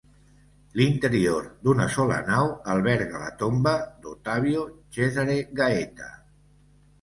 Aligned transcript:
L'interior, 0.79 1.49
d'una 1.67 1.85
sola 1.95 2.17
nau, 2.29 2.49
alberga 2.75 3.21
la 3.25 3.29
tomba 3.43 3.75
d'Ottavio 4.07 4.65
Cesare 4.97 5.37
Gaeta. 5.61 6.11